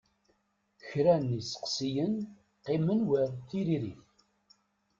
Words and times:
Kra 0.87 1.13
n 1.23 1.29
iseqsiyen 1.39 2.13
qqimen 2.63 2.99
war 3.09 3.29
tiririt. 3.47 4.03